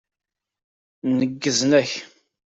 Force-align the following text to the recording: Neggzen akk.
Neggzen 1.19 1.71
akk. 1.81 1.91